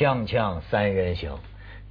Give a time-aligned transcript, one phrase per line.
[0.00, 1.32] 锵锵三人行，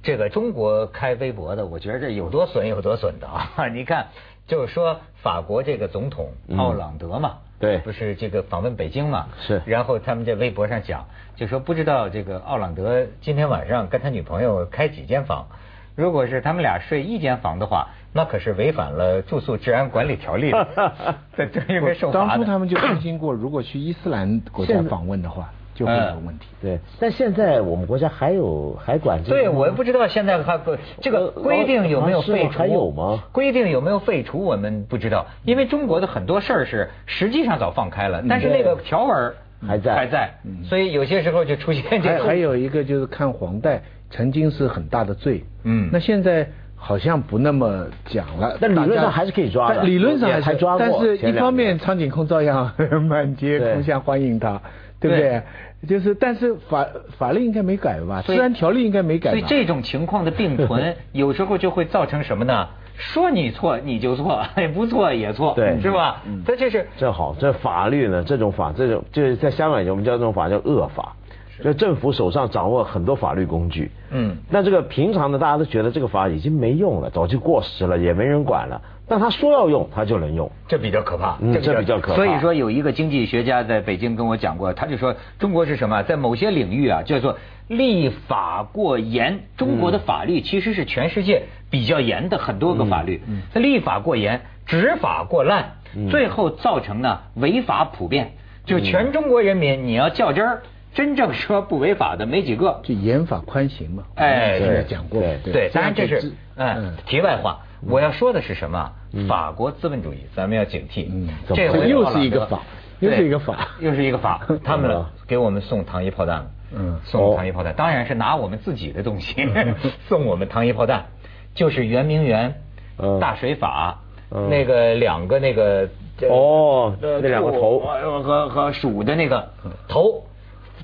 [0.02, 3.52] 这个中国开微博的，我觉得这有多损有多损的啊！
[3.72, 4.08] 你看，
[4.48, 15.46] 就是说法国这个总统奥朗德嘛，对不是这个访问北京嘛，是然后他们在微博上讲，就说不知道这个奥朗德今天晚上跟他女朋友开几间房，
[15.94, 20.92] 如果是他们俩睡一间房的话，那可是违反了住宿治安管理条例的，
[21.36, 22.26] 这这应该受罚的。
[22.26, 26.46] 当初他们就担心过， 如果去伊斯兰国家访问的话，就会有问题。
[26.60, 29.40] 对，但现在我们国家还有还管这个？
[29.40, 32.58] 对，我也不知道现在还不这个规定有没有废除？
[32.58, 34.44] 还有吗规定有没有废除？
[34.44, 39.32] 我们不知道，因为中国的很多事儿是实际上早放开了，但是那个条文
[39.66, 42.18] 还在还在，所以有些时候就出现这个。
[42.18, 45.42] 还还有一个就是看黄带，曾经是很大的罪。
[45.64, 48.56] 嗯那现在好像不那么讲了。
[48.60, 52.72] 但理论上还是可以抓的理论上还是抓过但是一方面苍井空照样
[53.08, 54.60] 满街空巷欢迎他，
[55.00, 55.42] 对不对？
[55.88, 58.22] 就是，但是法法律应该没改吧？
[58.26, 59.38] 治安条例应该没改吧？
[59.38, 62.68] 所以这种情况的并存， 有时候就会造成什么呢？
[62.96, 66.22] 说你错你就错， 不错也错，对是吧？
[66.44, 71.16] 这这是这好，这法律呢，这种法，这种就是在香港我们叫这种法叫恶法，
[71.62, 73.90] 就政府手上掌握很多法律工具。
[74.10, 78.80] 嗯那这个平常的大家都觉得这个法已经没用了，早就过时了，也没人管了。
[79.06, 80.50] 但他说要用，他就能用。
[80.68, 87.36] 这比较可怕，嗯这比较可怕所以说，有一个经济学家在北京跟我讲过，他就说中国是什么，在某些领域啊，叫做
[87.66, 89.40] 立法过严。
[89.56, 93.20] 中国的法律其实是全世界比较严的很多个法律，
[93.52, 95.64] 它立法过严，执法过滥，
[96.08, 98.34] 最后造成呢违法普遍。
[98.64, 102.80] 就全中国人民，你要较真儿，真正说不违法的没几个。
[102.82, 104.04] 就严法宽刑嘛。
[104.16, 105.20] 哎现在对讲过。
[105.20, 107.60] 对对，当然这是嗯题外话。
[107.88, 108.92] 我要说的是什么？
[109.28, 111.08] 法国资本主义，咱们要警惕。
[111.10, 112.60] 嗯这回又是一个法
[112.98, 114.46] 又是一个法又是一个法。
[114.62, 116.46] 他们给我们送糖衣炮弹了。
[116.72, 119.48] 嗯送糖衣炮弹，当然是拿我们自己的东西
[120.08, 121.06] 送我们糖衣炮弹，
[121.54, 122.54] 就是圆明园
[122.98, 125.88] 嗯大水法嗯那个两个那个
[126.28, 129.48] 哦呃那两个头兔和和鼠的那个
[129.88, 130.26] 头。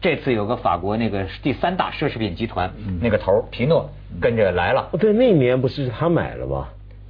[0.00, 2.70] 这次有个法国那个第三大奢侈品集团
[3.00, 3.88] 那个头皮诺
[4.20, 6.68] 跟着来了，哦对，那年不是他买了吗？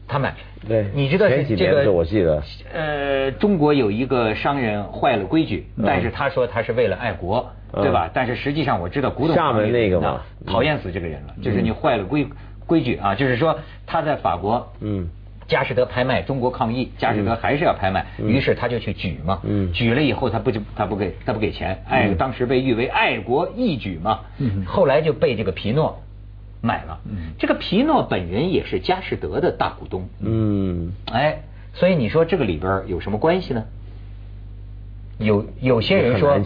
[0.08, 0.34] 他买。
[0.68, 2.42] 对你知道是这个几年的我记得
[2.72, 8.10] 呃，中国有一个商人坏了规矩，但是他说他是为了爱国，嗯对吧？
[8.12, 12.26] 但是实际上我知道古董厦门那个嘛讨厌死这个人了，就是你坏了规
[12.66, 15.08] 规矩啊，就是说他在法国，嗯。
[15.48, 19.72] 佳士得拍卖，中国抗议，佳士得还是要拍卖，于是他就去举嘛，嗯。
[19.72, 24.20] 举了以后他不就他不给他不给钱，哎，当时被誉为爱国义举嘛，
[24.66, 26.02] 后来就被这个皮诺
[26.60, 26.98] 买了，
[27.38, 31.42] 这个皮诺本人也是佳士得的大股东，嗯，哎，
[31.74, 33.64] 所以你说这个里边有什么关系呢？
[35.18, 36.38] 有有些人说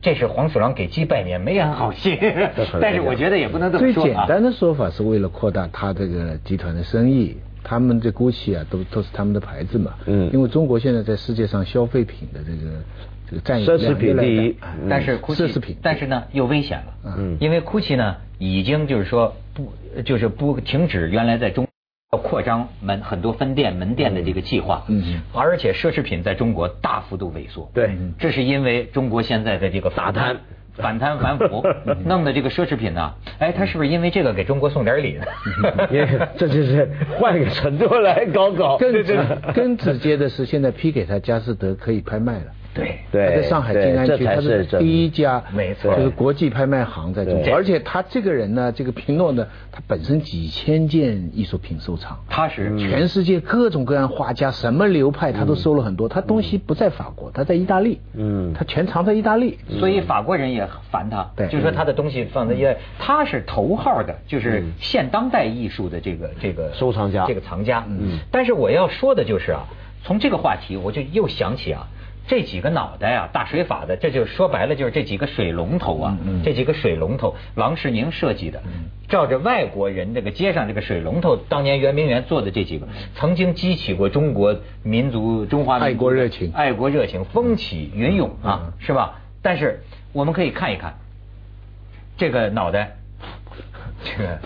[0.00, 2.18] 这是黄鼠狼给鸡拜年，没安好 心
[2.80, 4.06] 但是我觉得也不能这么说啊。
[4.06, 9.94] 简单的说法是为了扩大他这个集团的生意，他们这 GUCCI 啊，都都是他们的牌子嘛。
[10.06, 10.30] 嗯。
[10.32, 12.82] 因为中国现在在世界上消费品的这个
[13.28, 15.76] 这个占有奢侈量越来越品第一大但是 GUCCI，奢侈品。
[15.82, 17.36] 但是呢又危险了，嗯。
[17.40, 19.72] 因为 GUCCI 呢已经就是说不
[20.04, 21.66] 就是不停止原来在中
[22.12, 25.02] 要扩张门很多分店门店的这个计划，嗯。
[25.06, 27.96] 嗯而且奢侈品在中国大幅度萎缩，对。
[28.18, 30.36] 这是因为中国现在的这个反贪。
[30.78, 31.64] 反贪反腐，
[32.04, 35.24] 弄的这个奢侈品呢，哎，他是不是因为这个给中国送点礼呢？
[35.90, 38.76] 因为这就是换个程度来搞搞。
[38.78, 38.92] 更
[39.54, 42.46] 更直接的是，现在批给他佳士得可以拍卖了。
[42.74, 45.94] 对对他在上海静安区，他是第一家，没错。
[45.94, 47.54] 就是国际拍卖行在中国。
[47.54, 52.76] 而且他这个人呢，这个皮诺呢，他本身几千件艺术品收藏，他是。
[52.78, 56.08] 全世界各种各样画家，什么流派他都收了很多。
[56.08, 58.52] 他东西不在法国，他在意大利，嗯。
[58.54, 59.58] 他全藏在意大利。
[59.78, 61.46] 所以法国人也烦他，对。
[61.48, 67.24] 就说他的东西放在意大利，他是头号的，就是现当代艺术的这个这个收藏家。
[67.26, 67.84] 这个藏家。
[67.88, 69.64] 嗯，但是我要说的就是啊，
[70.02, 71.86] 从这个话题我就又想起啊。
[72.26, 78.62] 这几个脑袋啊，大水法的，这就说白了就是这几个水龙头啊，这几个水龙头，郎世宁设计的，
[79.08, 86.50] 照着外国人这个街上这个水龙头，当年圆明园做的这几个，曾经激起过中国民族中华民族爱国热情。
[86.54, 89.20] 爱国热情风起云涌啊，是吧？
[89.42, 89.82] 但是
[90.12, 90.94] 我们可以看一看
[92.16, 92.96] 这个脑袋，
[94.02, 94.38] 这个，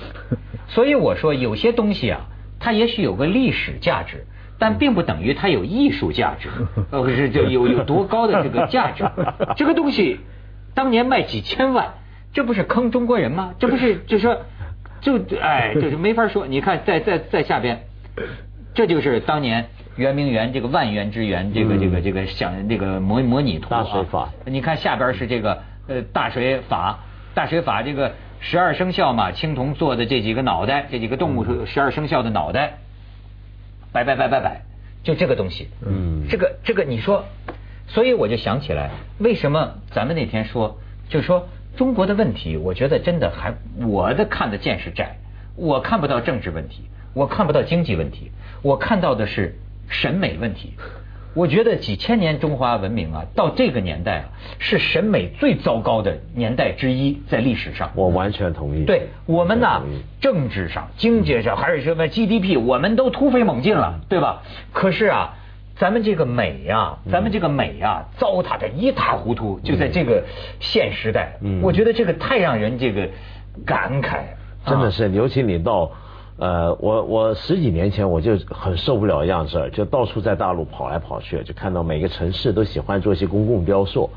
[0.66, 2.26] 所以我说有些东西啊，
[2.58, 4.26] 它也许有个历史价值，
[4.58, 6.48] 但并不等于它有艺术价值，
[6.90, 9.04] 呃，是就有有多高的这个价值。
[9.56, 10.20] 这个东西
[10.74, 11.94] 当年卖几千万，
[12.32, 13.54] 这不是坑中国人吗？
[13.58, 14.42] 这不是就说
[15.00, 16.46] 就哎，就是没法说。
[16.46, 17.82] 你看，在在在下边，
[18.74, 19.66] 这就是当年。
[19.96, 27.00] 圆明园这个万园之园，这个这个这个想这个模模拟图大水法啊，你看下边是这个呃大水法，
[27.34, 32.78] 大水法这个十二生肖嘛，青铜做的这几个脑袋，这几个动物十二生肖的脑袋，
[34.04, 34.62] 摆摆摆摆摆，
[35.02, 35.68] 就这个东西。
[35.84, 37.24] 嗯，这个这个你说，
[37.86, 40.78] 所以我就想起来，为什么咱们那天说，
[41.08, 43.54] 就是说中国的问题，我觉得真的还
[43.86, 45.18] 我的看得见是窄，
[45.56, 46.82] 我看不到政治问题，
[47.14, 48.30] 我看不到经济问题，
[48.62, 49.58] 我看到的是
[49.88, 50.74] 审美问题。
[51.38, 54.24] 我觉得几千年中华文明啊，到这个年代啊，
[54.58, 57.92] 是审美最糟糕的年代之一，在历史上。
[57.94, 58.84] 我完全同意。
[58.84, 59.82] 对我们呢，
[60.20, 64.42] 政治上、经济上还是什么 GDP，我们都突飞猛进了，对吧？
[64.72, 65.36] 可是啊，
[65.76, 69.60] 咱们这个美呀，咱们这个美呀，糟蹋的一塌糊涂。
[69.60, 70.24] 就在这个
[70.58, 73.08] 现时代，嗯我觉得这个太让人这个
[73.64, 74.22] 感慨。
[74.66, 75.92] 真的是，尤其你到。
[76.38, 84.08] 呃，我我十几年前我就很受不了一样事儿，就到处在大陆跑来跑去，就看到每个城市都喜欢做一些公共雕塑。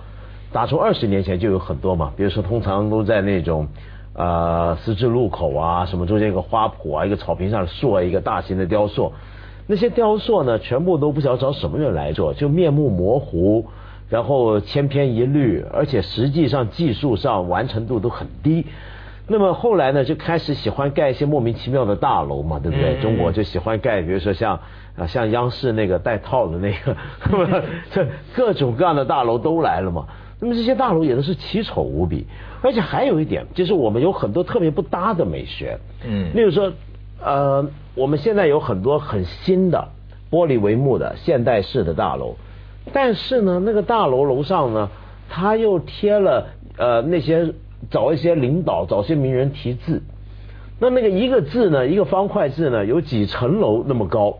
[0.51, 3.67] 打从二十年前就有很多嘛，比如说通常都在那种
[4.13, 9.11] 呃十字路口啊，什么中间一个花圃啊，一个草坪上塑一个大型的雕塑。
[9.65, 13.65] 那些雕塑呢，全部都不晓得找什么人来做，就面目模糊，
[14.09, 18.67] 然后千篇一律，而且实际上技术上完成度都很低。
[19.31, 22.99] 那么后来呢，就开始喜欢盖一些莫名其妙的大楼嘛，对不对？
[23.01, 24.59] 中国就喜欢盖，比如说像
[24.97, 26.93] 啊，像央视那个带套的那个，
[27.91, 28.05] 这
[28.35, 30.05] 各种各样的大楼都来了嘛。
[30.41, 32.27] 那么这些大楼也都是奇丑无比，
[32.61, 35.79] 而且还有一点，就是我们有很多特别不搭的美学。
[36.05, 36.69] 嗯，例如说，
[37.23, 39.87] 呃，我们现在有很多很新的
[40.29, 42.35] 玻璃帷幕的现代式的大楼，
[42.91, 44.89] 但是呢，那个大楼楼上呢，
[45.29, 46.47] 它又贴了
[46.77, 47.53] 呃那些。
[47.89, 50.03] 找一些领导，找些名人题字，
[50.79, 54.39] 那那个一个字呢，一个方块字呢，有几层楼那么高，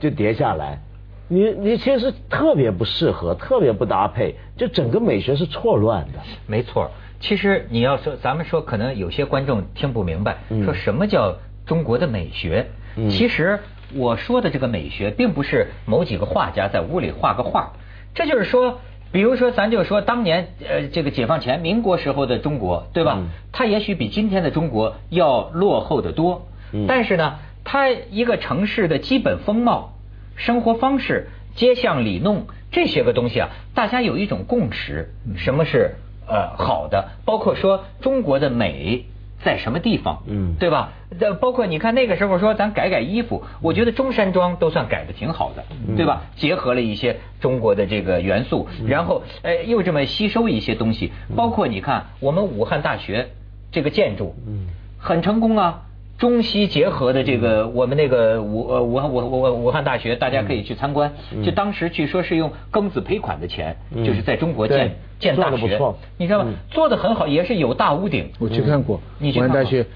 [0.00, 0.80] 就叠下来，
[1.28, 6.20] 你你其实特别不适合，特别不搭配，就整个美学是错乱的。
[6.46, 6.90] 没错，
[7.20, 11.36] 其实你要说，咱们说，可能有些观众听不明白，说什么叫
[11.66, 12.66] 中国的美学？
[13.10, 13.58] 其实
[13.94, 17.72] 我说的这个美学，并不是某几个画家在屋里画个画，
[18.14, 18.80] 这就是说。
[19.10, 23.22] 比如说，咱就说当年呃，这个解放前民国时候的中国，对吧？
[23.52, 26.46] 它也许比今天的中国要落后的多。
[26.86, 29.94] 但是呢，它一个城市的基本风貌、
[30.36, 35.94] 生活方式、街巷里弄这些个东西啊，大家有一种共识，什么是
[36.26, 37.12] 呃好的？
[37.24, 39.06] 包括说中国的美。
[39.44, 40.22] 在什么地方？
[40.26, 40.92] 嗯，对吧？
[41.18, 45.64] 这包括你看那个时候说咱改改衣服，我觉得中山装都算改的挺好的，
[45.96, 46.22] 对吧？
[46.36, 53.30] 结合了一些中国的这个元素，然后呃又这么吸收一些东西，包括你看我们武汉大学
[53.72, 54.66] 这个建筑，嗯，
[54.98, 55.82] 很成功啊。
[56.18, 61.12] 中西结合的这个，我们那个武呃武汉武武武汉大学，大家可以去参观。
[61.44, 65.80] 就当时据说是用庚子赔款的钱，就是在中国建建大学，
[66.16, 66.50] 你知道吗？
[66.70, 68.28] 做的很好，也是有大屋顶。
[68.40, 69.86] 我去看过武汉大学，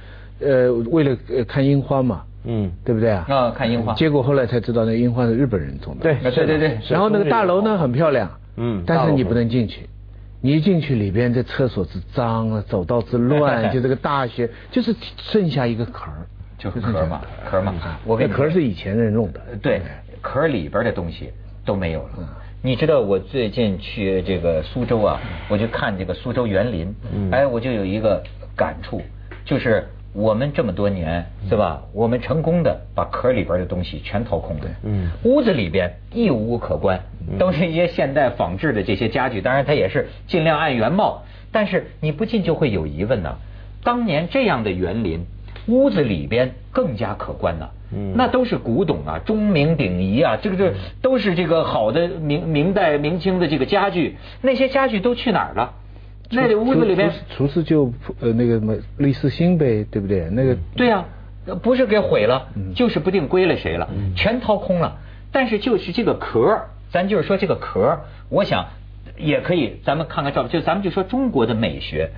[0.41, 1.17] 呃，为了
[1.49, 3.27] 看樱花嘛，嗯，对不对啊？
[3.29, 3.93] 啊，看樱花。
[3.95, 6.03] 结果后来才知道，那樱花是日本人种的。
[6.05, 6.79] 对对对对。
[6.89, 9.89] 然后那个大楼呢很漂亮，嗯，但是你不能进去。
[10.45, 16.27] 你一进去里边，这厕所之脏啊，走道之乱， 就这个大学就是剩下一个壳儿，
[16.59, 17.73] 就壳嘛，壳嘛。
[18.05, 19.81] 我跟壳是以前人弄的，对，
[20.21, 21.33] 壳里边的东西
[21.65, 22.11] 都没有了。
[22.61, 26.95] 你知道我最近去这个苏州啊，我就看这个苏州园林，
[27.31, 28.23] 哎，我就有一个
[28.57, 29.01] 感触，
[29.45, 29.87] 就是。
[30.15, 31.83] 我们这么多年是吧？
[31.95, 34.63] 我们成功的把壳里边的东西全掏空了。
[34.85, 37.01] 嗯，屋子里边一无可观，
[37.39, 39.41] 都是一些现代仿制的这些家具。
[39.41, 41.23] 当然，它也是尽量按原貌。
[41.51, 43.37] 但是你不禁就会有疑问呢：
[43.83, 45.25] 当年这样的园林，
[45.67, 47.69] 屋子里边更加可观呢？
[47.95, 54.17] 嗯，那都是古董啊，钟鸣鼎彝啊，这个这都是这个好的明明代明清的这个家具。
[54.41, 55.75] 那些家具都去哪儿了？
[56.33, 60.29] 那里屋子里边，厨师就呃那个什么类似新呗，对不对？
[60.31, 61.05] 那个对呀，
[61.63, 64.99] 不是给毁了，就是不定归了谁了，全掏空了。
[65.31, 66.61] 但是就是这个壳，
[66.91, 68.67] 咱就是说这个壳，我想。
[69.17, 72.11] 也可以，咱们看看照片，就咱们就说中国的美学。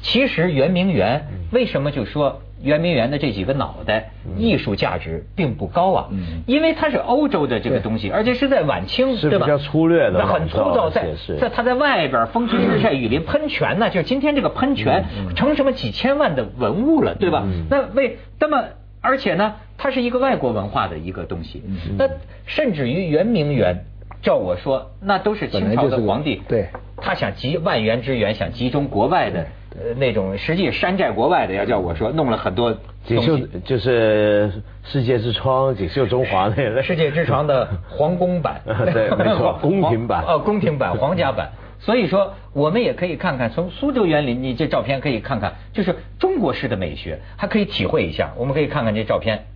[0.00, 6.08] 其实圆明园为什么就说圆明园的这几个脑袋艺术价值并不高啊？
[6.46, 9.46] 因为它是欧洲的这个东西，而且是在晚清，对吧？
[9.46, 11.06] 比较粗略的，很粗糙，在
[11.40, 17.44] 在它在外边风吹日晒雨淋喷泉呢，就是今天这个喷泉成什么几千万的文物了，对吧？
[17.70, 18.64] 那为那么
[19.00, 21.62] 而且呢，它是一个外国文化的一个东西，
[21.98, 22.08] 那
[22.46, 23.86] 甚至于圆明园。
[24.22, 36.82] 照我说，那都是清朝的皇帝，对，他想集万元之源，想集中国外的呃那种，实际山寨国外的，要叫我说，弄了很多锦绣，就是世界之窗，锦绣中华那个。
[36.82, 38.62] 世界之窗的皇宫版，
[38.92, 41.50] 对，没错， 宫廷版，哦，宫廷版，皇家版。
[41.80, 48.34] 所以说，我们也可以看看从苏州园林，你这照片可以看看，就是中国式的美学，还可以体会一下。
[48.36, 49.46] 我们可以看看这照片，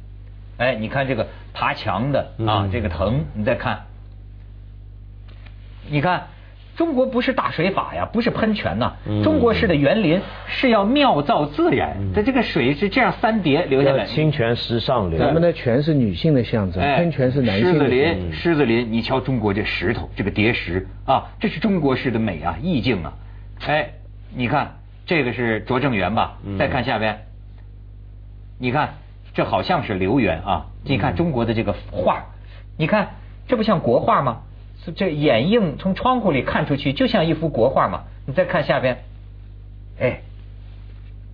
[0.56, 3.82] 哎，你看这个爬墙的啊，这个藤，你再看，
[5.90, 6.28] 你看。
[6.76, 8.96] 中国不是大水法呀，不是喷泉呐。
[9.24, 14.04] 中国式的园林是要妙造自然，它这个水是这样三叠流下来。
[14.04, 15.18] 清泉石上流。
[15.18, 17.72] 咱们的泉是女性的象征，喷泉是男性的。
[17.72, 23.14] 狮子林，狮子林，你瞧中国这石头，这个叠石啊，这是中国式的美啊，意境啊。
[23.66, 23.92] 哎，
[24.34, 24.74] 你看
[25.06, 26.36] 这个是拙政园吧？
[26.58, 27.20] 再看下边，
[28.58, 28.96] 你看
[29.32, 30.66] 这好像是留园啊。
[30.84, 32.26] 你看中国的这个画，
[32.76, 33.08] 你看
[33.48, 34.42] 这不像国画吗？
[34.92, 38.04] 这掩映从窗户里看出去，就像一幅国画嘛。
[38.26, 39.04] 你再看下边，
[40.00, 40.20] 哎，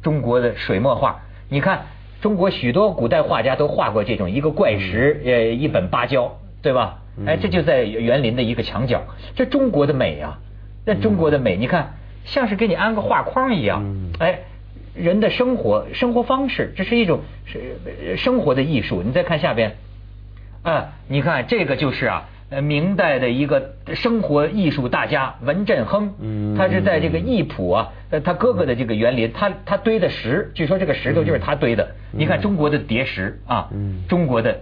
[0.03, 1.87] 中国的水墨画，你看
[2.21, 6.99] 中国许多古代画家都画过这种一个怪石，呃，一本芭蕉，对吧？
[7.27, 9.03] 哎，这就在园林的一个墙角。
[9.35, 10.39] 这中国的美啊，
[10.85, 11.95] 那中国的美，你看
[12.25, 14.11] 像是给你安个画框一样。
[14.19, 14.41] 哎，
[14.95, 19.03] 人的生活生活方式，这是一种是生活的艺术。
[19.03, 19.77] 你再看下边，
[20.63, 22.29] 啊，你看这个就是啊。
[22.53, 26.13] 呃，明代的一个生活艺术大家文振亨，
[26.55, 31.95] 他是在这个义浦啊，呃，他哥哥的这个园林，他他堆的石，据说这个石头就是他堆的。
[32.11, 33.71] 你看中国的叠石啊，
[34.07, 34.61] 中国的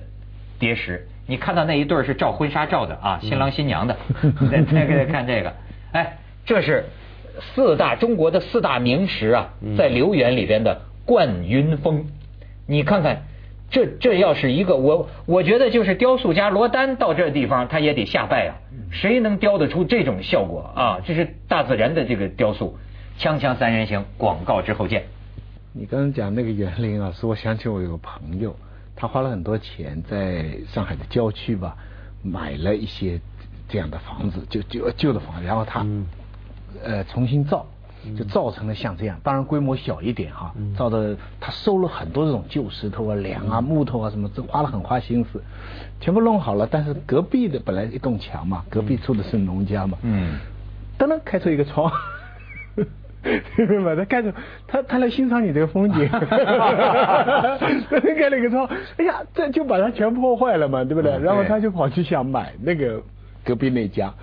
[0.61, 3.97] 叠石，你看到那一对是照婚纱照的啊，新郎新娘的，
[4.53, 5.53] 再再给他看这个，
[5.91, 6.85] 哎，这是
[7.41, 12.07] 四大中国的四大名石啊，在留园里边的冠云峰，
[12.69, 13.23] 你看看。
[13.71, 18.59] 这这要是一个我，我觉得就是雕塑家罗丹到这地方，他也得下拜啊！
[18.91, 21.01] 谁能雕得出这种效果啊？
[21.07, 22.77] 这是大自然的这个雕塑。
[23.19, 25.05] 锵锵三人行，广告之后见。
[25.73, 28.57] 你刚刚讲那个园林啊，使我想起我有个朋友，
[28.97, 31.77] 他花了很多钱在上海的郊区吧，
[32.25, 33.21] 买了一些
[33.69, 35.87] 这样的房子，就旧旧的房子，然后他
[36.83, 37.65] 呃重新造。
[38.17, 45.43] 就造成了像这样，当然规模小一点哈，造的他收了很多这种旧石头啊、梁啊、木头啊什么，这花了很花心思，
[46.01, 46.67] 全部弄好了。
[46.71, 50.39] 但是隔壁的本来一栋墙嘛，隔壁住的是农家嘛，嗯，
[50.99, 51.93] 噔噔开出一个窗，
[52.75, 53.95] 明白吗？
[53.95, 54.33] 他开着，
[54.67, 57.59] 他他来欣赏你这个风景，哈哈哈
[58.17, 58.67] 开了一个窗，
[58.97, 61.19] 哎呀，这就把它全破坏了嘛，对不对？
[61.19, 63.03] 然后他就跑去想买那个
[63.45, 64.15] 隔壁那家，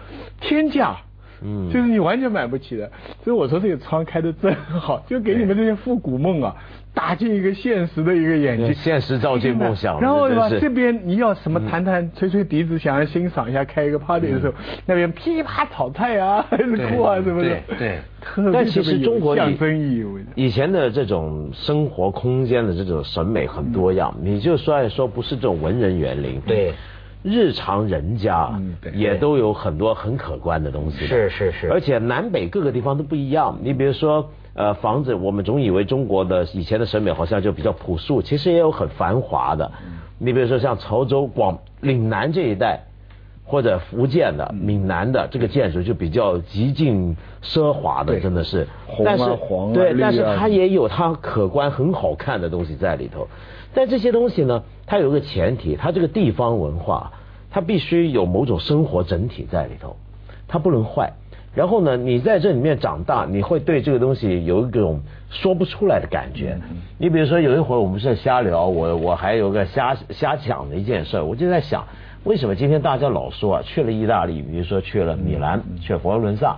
[0.41, 0.97] 天价。
[1.41, 2.89] 嗯，就是你完全买不起的，
[3.23, 6.55] 所以我说这个窗开的真好，就给你们这些复古梦啊
[6.93, 10.01] 打进一个现实的一个眼睛，现实照进梦想。
[10.01, 14.53] 然后吧，这边你要什么弹弹吹吹笛子，想要欣赏一下开一个 party 的时候，
[14.85, 17.49] 那边噼啪炒菜啊，还是哭啊什么的。
[17.77, 17.99] 对，
[18.51, 20.05] 但其实中国象征意义。
[20.33, 26.41] 以前的这种生活空间的这种审美很多样，你就算说不是这种文人园林。
[26.41, 26.73] 对。
[27.27, 28.49] 日常人家
[28.93, 33.59] 也都有很多很可观的东西，是是是，而且南北各个地方都不一样。
[33.61, 39.71] 你比如说，呃，房子，我们总以为中国的以前的审美好像就比较朴素，其实也有很繁华的。
[40.17, 42.86] 你比如说像潮州、广岭南这一带，
[43.47, 48.67] 或者福建的、闽南的这个建筑就比较极尽奢华的，真的是。
[49.05, 53.27] 但是黄对，但是它也有它可观、很好看的东西在里头。
[53.73, 57.13] 但这些东西呢，它有个前提，它这个地方文化，
[57.49, 59.95] 它必须有某种生活整体在里头，
[60.47, 61.13] 它不能坏。
[61.55, 65.01] 然后呢，你在这里面长大，你会对这个东西有一种
[65.31, 66.59] 说不出来的感觉。
[66.99, 71.87] 你比如说，有一会儿我们是瞎聊，我我还有个瞎瞎讲的一件事，我就在想，
[72.23, 76.57] 为什么今天大家老说啊，去了意大利，比如说去了米兰，去佛罗伦萨。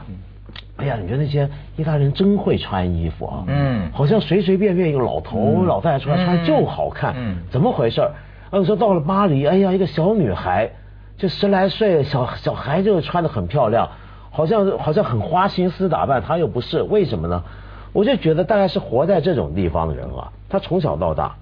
[0.77, 3.43] 哎呀，你觉得那些意大利人真会穿衣服啊？
[3.47, 7.13] 嗯，好像随随便便一个老头老太太出来穿就好看。
[7.17, 8.01] 嗯，怎么回事？
[8.49, 10.71] 啊，说到了巴黎，哎呀，一个小女孩，
[11.17, 13.89] 就十来岁小小孩就穿的很漂亮，
[14.31, 17.43] 好像好像很花心思打扮，她又不是，为什么呢？
[17.91, 21.35] 我就觉得大概是活在这种地方的人啊，他从小到大，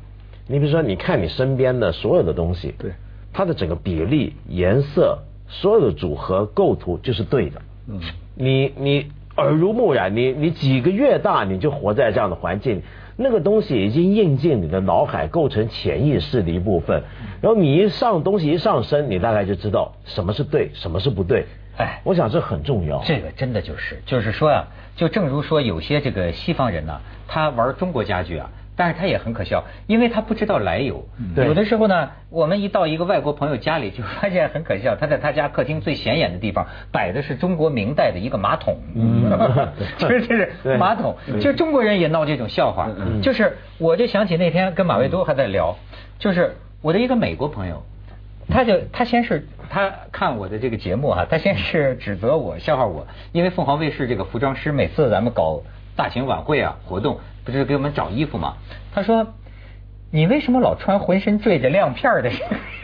[0.48, 2.92] 你比如说，你看你身边的所有的东西，对，
[3.38, 7.62] 它的整个比例、颜色、所有的组合、构图就是对的。
[7.88, 8.00] 嗯，
[8.34, 9.12] 你你。
[9.38, 12.82] 耳濡目染，你你几个月大你就活在这样的环境，
[13.16, 17.04] 那个东西已经印进你的脑海，构成潜意识的一部分。
[17.40, 21.46] 然后你一上东西一上身，你大概就知道什么是对，什么是不对。
[21.78, 23.04] 哎，我想这很重要。
[23.04, 24.66] 这个真的就是，就是说呀，
[24.96, 28.50] 就正如说有些这个西方人呢，他玩中国家具啊。
[28.78, 31.10] 但是他也很可笑，因为他不知道来由。
[31.36, 34.96] 有的时候呢，我们一到一个外国朋友家里，就发现很可笑。
[34.96, 38.78] 他在他家客厅最显眼的地方摆的是中国明代的一个马桶，
[39.98, 41.18] 就是这是马桶。
[41.42, 42.88] 就中国人也闹这种笑话。
[43.24, 45.76] 就是我就想起那天跟马未都还在聊，
[46.20, 47.84] 就是我的一个美国朋友，
[48.48, 55.64] 他就他先是他看我的这个节目啊、他先是指责我笑话我，因为凤凰卫视这个服装师每次咱们搞
[55.96, 57.20] 大型晚会啊活动，
[57.52, 58.54] 不是给我们找衣服嘛？
[58.94, 59.34] 他说。
[60.10, 62.30] 你为什么老穿浑身缀着亮片的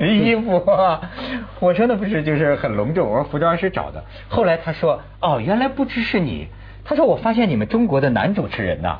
[0.05, 1.09] 衣服啊？
[1.61, 4.03] 我说那不是就是很隆重，我说服装师找的。
[4.27, 6.49] 后来他说哦，原来不只是你。
[6.83, 8.99] 他说我发现你们中国的男主持人呐、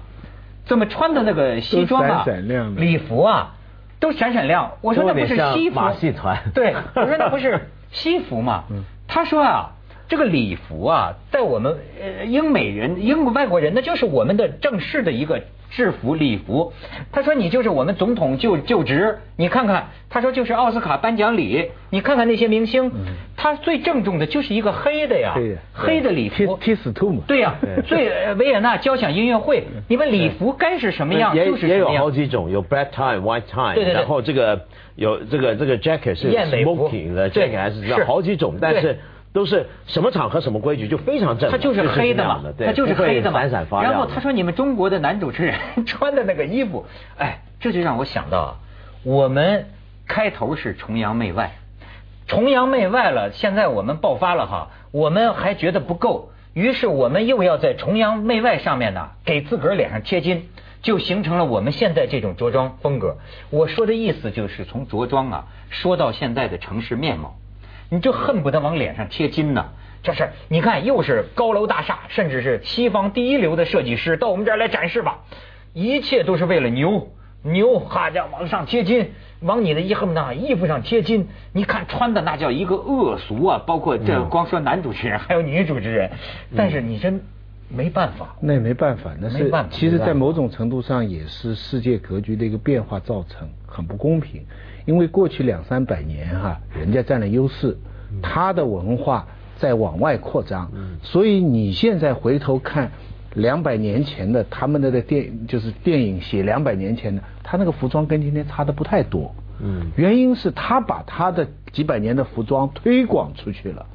[0.64, 3.56] 怎么穿的那个西装啊、闪闪亮的礼服啊，
[4.00, 4.72] 都闪闪亮。
[4.80, 8.64] 我说那不是西服，马戏团对，我说那不是西服嘛？
[9.06, 9.72] 他说啊，
[10.14, 15.42] 这个礼服啊，在我们呃英美人、英国外国人，那就是我们的正式的一个
[15.72, 16.72] 制服礼服。
[17.12, 22.92] 他说你就是我们总统就就职，你看看，他说就是奥斯卡颁奖礼，你看看那些明星，
[23.36, 25.34] 他最郑重的就是一个黑的呀
[25.74, 26.58] 黑的，礼服。
[26.58, 27.56] 踢踢死兔嘛对呀，
[27.88, 32.04] 最呃维也纳交响音乐会，你们礼服该是什么样也就是也有什么样。
[32.04, 33.94] 好几种，有 black tie、white tie，对对对。
[33.96, 36.88] 然后这个有这个这个 jacket 是燕尾服。
[36.88, 39.00] smoking 的 jacket 还是好几种，但是
[39.34, 41.52] 都是什么场合什么规矩，就非常正常。
[41.52, 43.42] 它就是黑的嘛这样的，对它就是黑的嘛。
[43.42, 43.92] 闪闪发亮。
[43.92, 46.86] 然后他说你们中国的男主持人 穿的那个衣服，
[47.18, 48.56] 哎，这就让我想到啊，
[49.04, 49.66] 我们
[50.08, 51.56] 开头是崇洋媚外，
[52.28, 60.50] 崇洋媚外了，现在我们爆发了哈，我们还觉得不够，于是我们又要在崇洋媚外上面呢，给自个儿脸上贴金。
[60.84, 63.16] 就形成了我们现在这种着装风格。
[63.52, 67.36] 我说的意思就是从着装啊说到现在的城市面貌。
[67.94, 69.68] 你就恨不得往脸上贴金呢。
[70.02, 75.20] 这是你看，又是高楼大厦，甚至是西方第一流的设计师到我们这儿来展示吧，
[75.74, 77.12] 一切都是为了牛
[77.44, 81.28] 牛，哈家往上贴金，往你的衣恨呢衣服上贴金。
[81.54, 86.10] 你看穿的那叫一个恶俗啊，包括这光说男主持人，还有女主持人，
[86.58, 87.22] 但是你真
[87.76, 88.36] 没办法。
[88.40, 94.42] 那也没办法，那是没办法其实，在某种程度上也是世界格局的一个变化造成，很不公平。
[94.86, 97.78] 因为过去两三百年哈、人家占了优势，
[98.22, 99.26] 他的文化
[99.58, 100.70] 在往外扩张，
[101.02, 102.92] 所以你现在回头看
[103.36, 109.34] 两百年前的他们的的电就是电影写两百年前的，他那个服装跟今天差的不太多。
[109.62, 113.86] 嗯原因是他把他的几百年的服装推广出去了。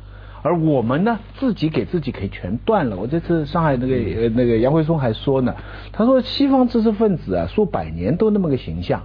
[0.42, 2.96] 而我们呢，自己给自己给全断了。
[2.96, 5.54] 我这次上海那个呃那个杨辉松还说呢，
[5.92, 9.02] 他说西方知识分子啊，数百年都那么个形象，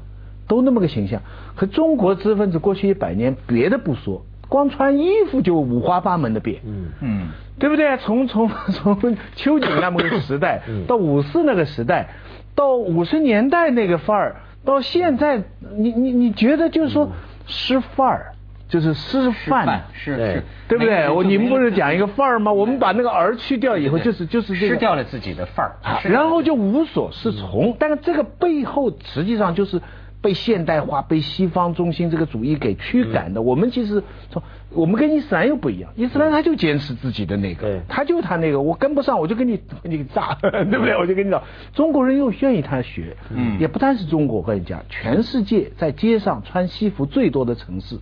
[0.48, 1.22] 都那么个形象。
[1.56, 6.62] 可中国知识分子过去一百年，别的不说，光穿衣服就五花八门的变。
[6.66, 7.28] 嗯嗯，
[7.60, 7.98] 对不对？
[7.98, 12.10] 从从 从秋瑾那么个时代，到五四那个时代，
[12.56, 15.44] 到五十年代那个范儿，到现在，
[15.78, 17.10] 你你你觉得就是说
[17.46, 18.33] 失范儿，
[18.68, 21.10] 就是师范范，是对是，对不对？
[21.10, 22.52] 我你们不是讲一个范儿吗？
[22.52, 25.76] 我们把那个儿去掉以后，就是就是这个失掉了自己的范儿
[26.10, 27.76] 然后就无所适从。
[27.80, 29.82] 但是这个背后实际上就是
[30.22, 33.42] 被现代化、被西方中心这个主义给驱赶的。
[33.42, 40.98] 我们其实从我们跟伊斯兰又不一样，伊斯兰他就坚持自己的那个对，他就他那个，我跟不上我就跟你跟你炸， 对不对？
[40.98, 48.00] 我就跟你讲，中国人又愿意他学，嗯也不单是中国，我跟你讲，全世界在街上穿西服最多的城市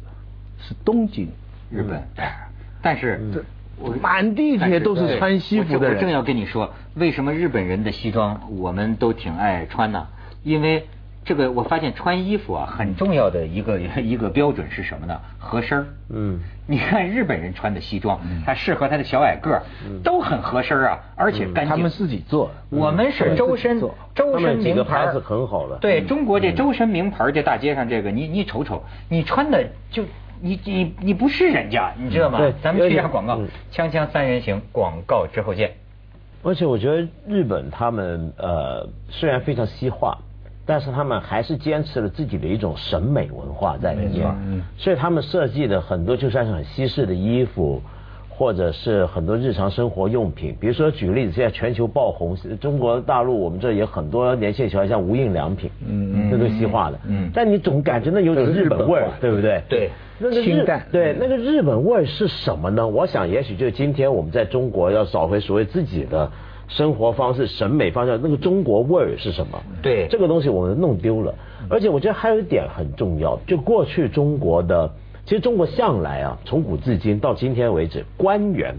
[0.61, 1.29] 是东京。
[1.69, 2.03] 日本，
[2.81, 3.19] 但是
[4.01, 10.07] 满地铁都是穿西服的人我正要跟你说，为什么日本人的西装我们都挺爱穿呢？
[10.43, 10.85] 因为
[11.23, 15.17] 这个我发现穿衣服啊，很重要的一个 一个标准是什么呢？
[15.39, 19.63] 合身儿嗯你看日本人穿的西装，他适合他的小矮个儿，
[20.03, 21.69] 都很合身啊，而且干净。
[21.69, 30.03] 他们自己做，我们是周身做周身名牌儿牌子很好的对中国这周身名牌这大街上这个，你你瞅瞅，你穿的就
[30.41, 32.53] 你你你不是人家，你知道吗对？
[32.61, 35.71] 咱们去一下广告嗯，锵锵三人行广告之后见。
[36.43, 40.17] 而且我觉得日本他们呃虽然非常西化，
[40.65, 47.81] 但是他们还是坚持了自己的一种审美文化在里面嗯，所以他们设计的很多就算是很西式的衣服。
[48.41, 59.61] 或者是很多日常生活用品，比如说举个例子，现在全球爆红，中国大陆我们这也很多年轻人喜欢像无印良品，嗯那都西化的，嗯但你总感觉那有种日本味儿对不对？
[59.69, 62.87] 对那个日清淡对，那个日本味儿是什么呢？
[62.87, 66.31] 我想，也许就是今天我们在中国要找回所谓自己的
[66.67, 69.61] 生活方式、审美方向，那个中国味儿是什么？
[69.83, 71.31] 对这个东西我们弄丢了。
[71.69, 74.91] 而且我觉得还有一点很重要，就过去中国的，
[75.31, 78.75] 其实中国向来啊，从古至今到今天为止，官员。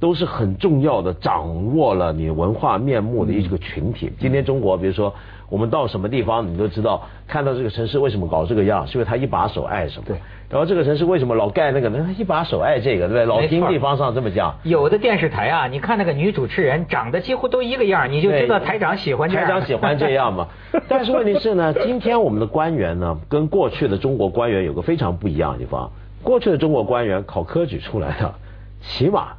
[0.00, 4.12] 都是很重要的，掌握了你文化面目的一个群体。
[4.20, 5.14] 今天中国，比如说
[5.48, 10.04] 我们到什么地方，你都知道，看到这个城市为什么搞这个样，是因为他一把手爱什么。
[10.06, 10.16] 对。
[10.50, 12.02] 然后这个城市为什么老盖那个呢？
[12.06, 13.26] 他一把手爱这个，对不对？
[13.26, 14.54] 老听地方上这么讲。
[14.62, 19.44] 有的电视台啊，你看那个女主持人长得几乎都一个样，你就知道台长喜欢这样。
[19.44, 20.46] 台长喜欢这样嘛？
[20.88, 25.90] 但是问题是呢，今天我们的官员呢，跟过去的中国官员有个非常不一样的地方。
[26.22, 28.34] 过去的中国官员考科举出来的，
[28.80, 29.32] 起码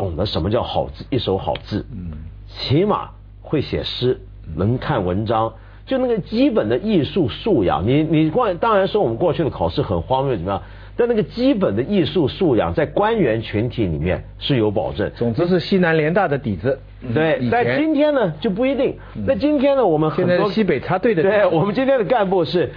[0.00, 2.12] 懂得什么叫好字，一手好字，嗯，
[2.48, 3.10] 起码
[3.42, 4.18] 会写诗，
[4.56, 5.52] 能看文章，
[5.84, 10.62] 就那个基本的艺术素养，你你过当然说我们过去的考试很荒谬怎么样？
[10.96, 15.10] 但那个基本的艺术素养，在官员群体里面是有保证。
[15.16, 16.78] 总之是西南联大的底子。
[17.14, 18.96] 对，但今天呢就不一定。
[19.26, 22.72] 那今天呢，我们很多西北插队的，对我们今天的干部是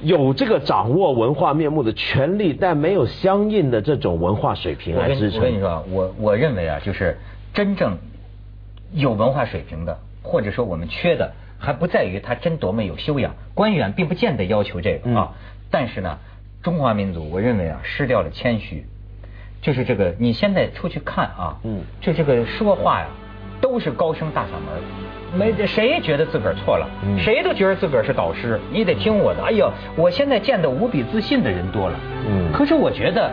[0.00, 5.40] 有这个掌握文化面目的权利，但没有相应的这种文化水平来支撑。
[5.40, 7.18] 我跟你说，我我认为啊，就是
[7.54, 7.98] 真正
[8.92, 13.34] 有文化水平的，或者说我们缺的，还不在于他真多么有修养。
[13.54, 15.32] 官员并不见得要求这个啊，
[15.70, 16.18] 但是呢。
[16.62, 18.84] 中华民族，我认为啊，失掉了谦虚，
[19.62, 20.16] 就是这个。
[20.18, 23.06] 你现在出去看啊，嗯，就这个说话呀，
[23.60, 24.82] 都是高声大嗓门，
[25.34, 26.86] 没谁觉得自个儿错了，
[27.18, 29.42] 谁都觉得自个儿是导师，你得听我的。
[29.42, 31.94] 哎呦，我现在见的无比自信的人多了，
[32.28, 33.30] 嗯，可是我觉得，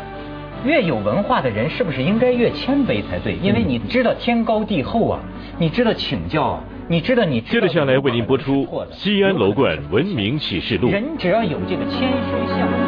[0.66, 3.36] 越有文化的人是不是应该越谦卑才对？
[3.42, 5.20] 因为你知道天高地厚啊，
[5.58, 6.64] 你知道请教啊。
[6.90, 10.90] 你知道你接着下来为您播出《西安楼观文明启示录》。
[10.92, 12.83] 人只要有这个谦虚向。